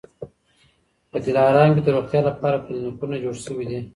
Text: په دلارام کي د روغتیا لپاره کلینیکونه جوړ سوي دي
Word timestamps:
په 1.11 1.17
دلارام 1.25 1.69
کي 1.75 1.81
د 1.83 1.87
روغتیا 1.95 2.21
لپاره 2.29 2.61
کلینیکونه 2.65 3.15
جوړ 3.23 3.35
سوي 3.45 3.65
دي 3.69 3.79